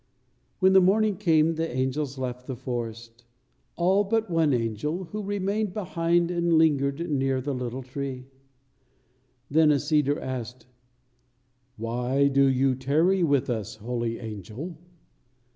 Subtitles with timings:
[0.57, 3.23] When the morning came the angels left the forest,
[3.75, 8.25] all but one angel, who remained behind and lingered near the little tree.
[9.51, 10.65] Then a cedar asked:
[11.77, 14.75] "Why do you tarry with us, holy angel?"